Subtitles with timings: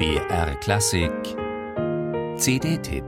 [0.00, 1.12] BR Klassik
[2.38, 3.04] CD-Tipp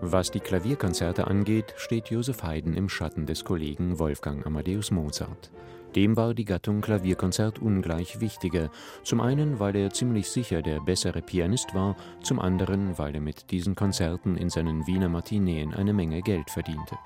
[0.00, 5.50] Was die Klavierkonzerte angeht, steht Joseph Haydn im Schatten des Kollegen Wolfgang Amadeus Mozart.
[5.96, 8.70] Dem war die Gattung Klavierkonzert ungleich wichtiger,
[9.02, 13.50] zum einen, weil er ziemlich sicher der bessere Pianist war, zum anderen, weil er mit
[13.50, 16.98] diesen Konzerten in seinen Wiener Matineen eine Menge Geld verdiente.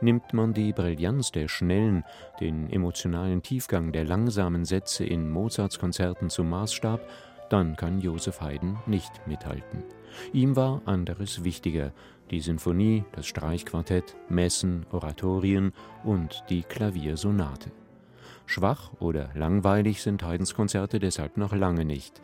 [0.00, 2.04] Nimmt man die Brillanz der schnellen,
[2.40, 7.06] den emotionalen Tiefgang der langsamen Sätze in Mozarts Konzerten zum Maßstab,
[7.50, 9.84] dann kann Joseph Haydn nicht mithalten.
[10.32, 11.92] Ihm war anderes wichtiger,
[12.30, 17.70] die Sinfonie, das Streichquartett, Messen, Oratorien und die Klaviersonate.
[18.46, 22.20] Schwach oder langweilig sind Haydns Konzerte deshalb noch lange nicht.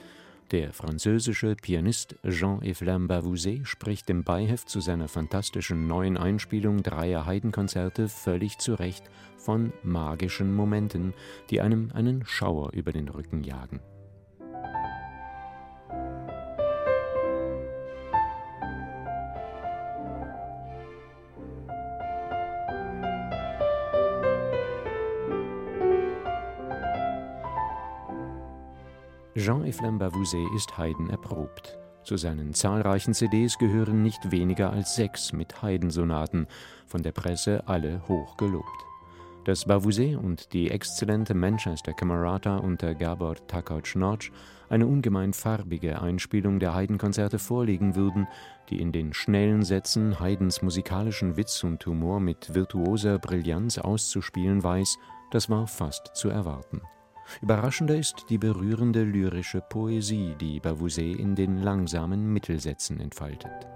[0.52, 8.08] Der französische Pianist Jean-Eflamme Bavouzet spricht im Beiheft zu seiner fantastischen neuen Einspielung dreier Haydn-Konzerte
[8.08, 9.04] völlig zu Recht
[9.38, 11.14] von magischen Momenten,
[11.50, 13.80] die einem einen Schauer über den Rücken jagen.
[29.34, 31.78] Jean-Eflamme Bavouzet ist Haydn erprobt.
[32.04, 36.46] Zu seinen zahlreichen CDs gehören nicht weniger als sechs mit Haydn-Sonaten,
[36.86, 38.66] von der Presse alle hoch gelobt.
[39.46, 44.32] Dass Bavouzet und die exzellente Manchester Camerata unter Gabor Takacs-Notch
[44.68, 48.28] eine ungemein farbige Einspielung der Haydn-Konzerte vorlegen würden,
[48.68, 54.98] die in den schnellen Sätzen Haydns musikalischen Witz und Humor mit virtuoser Brillanz auszuspielen weiß,
[55.30, 56.82] das war fast zu erwarten.
[57.40, 63.66] Überraschender ist die berührende lyrische Poesie, die Bavouzet in den langsamen Mittelsätzen entfaltet.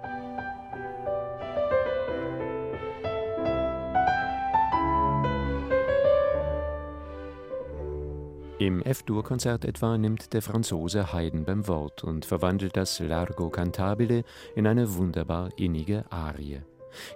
[8.59, 14.23] Im F-Dur-Konzert etwa nimmt der Franzose Haydn beim Wort und verwandelt das Largo Cantabile
[14.55, 16.63] in eine wunderbar innige Arie.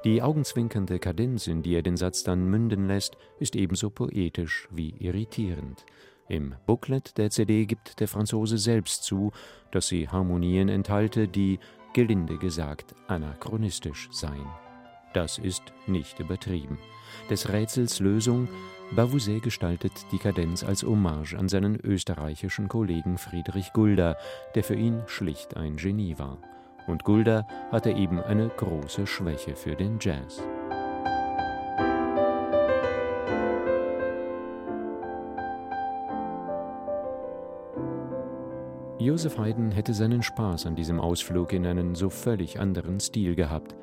[0.03, 4.93] Die augenzwinkernde Kadenz, in die er den Satz dann münden lässt, ist ebenso poetisch wie
[4.99, 5.85] irritierend.
[6.27, 9.31] Im Booklet der CD gibt der Franzose selbst zu,
[9.71, 11.59] dass sie Harmonien enthalte, die,
[11.93, 14.47] gelinde gesagt, anachronistisch seien.
[15.13, 16.77] Das ist nicht übertrieben.
[17.29, 18.47] Des Rätsels Lösung
[18.93, 24.17] Bavouzet gestaltet die Kadenz als Hommage an seinen österreichischen Kollegen Friedrich Gulda,
[24.53, 26.37] der für ihn schlicht ein Genie war.
[26.91, 30.43] Und Gulda hatte eben eine große Schwäche für den Jazz.
[38.99, 43.73] Joseph Haydn hätte seinen Spaß an diesem Ausflug in einen so völlig anderen Stil gehabt.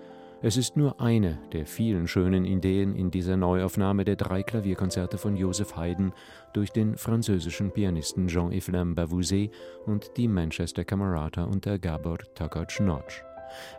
[0.41, 5.37] Es ist nur eine der vielen schönen Ideen in dieser Neuaufnahme der drei Klavierkonzerte von
[5.37, 6.13] Joseph Haydn
[6.53, 9.51] durch den französischen Pianisten Jean-Eflamme Bavouzet
[9.87, 13.25] und die Manchester Camerata unter Gabor Takacs-Notch.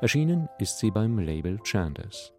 [0.01, 2.33] Erschienen ist sie beim Label Chandos.